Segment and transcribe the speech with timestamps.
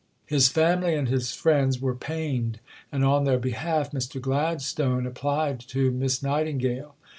[0.25, 2.57] His family and his friends were pained,
[2.91, 4.19] and on their behalf Mr.
[4.19, 6.95] Gladstone applied to Miss Nightingale.